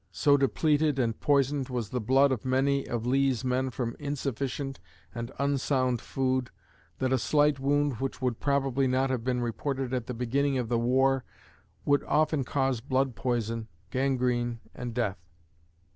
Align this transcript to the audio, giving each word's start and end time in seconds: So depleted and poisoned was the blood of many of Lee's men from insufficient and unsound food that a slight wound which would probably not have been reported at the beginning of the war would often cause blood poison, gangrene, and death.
So 0.11 0.35
depleted 0.35 0.97
and 0.97 1.19
poisoned 1.19 1.69
was 1.69 1.89
the 1.91 2.01
blood 2.01 2.31
of 2.31 2.43
many 2.43 2.87
of 2.87 3.05
Lee's 3.05 3.45
men 3.45 3.69
from 3.69 3.95
insufficient 3.99 4.79
and 5.13 5.31
unsound 5.37 6.01
food 6.01 6.49
that 6.97 7.13
a 7.13 7.19
slight 7.19 7.59
wound 7.59 7.97
which 7.97 8.19
would 8.19 8.39
probably 8.39 8.87
not 8.87 9.11
have 9.11 9.23
been 9.23 9.41
reported 9.41 9.93
at 9.93 10.07
the 10.07 10.15
beginning 10.15 10.57
of 10.57 10.69
the 10.69 10.79
war 10.79 11.23
would 11.85 12.03
often 12.05 12.43
cause 12.43 12.81
blood 12.81 13.15
poison, 13.15 13.67
gangrene, 13.91 14.59
and 14.73 14.95
death. 14.95 15.19